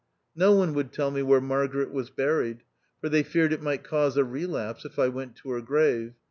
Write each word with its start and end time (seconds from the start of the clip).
No 0.35 0.53
One 0.53 0.73
would 0.73 0.91
tell 0.91 1.11
me 1.11 1.21
where 1.21 1.39
Margaret 1.39 1.91
was 1.91 2.09
buried, 2.09 2.63
for 2.99 3.07
they 3.07 3.21
feared 3.21 3.53
it 3.53 3.61
might 3.61 3.83
cause 3.83 4.17
a 4.17 4.25
relapse 4.25 4.83
if 4.83 4.97
I 4.97 5.09
went 5.09 5.35
to 5.35 5.51
her 5.51 5.61
grave. 5.61 6.15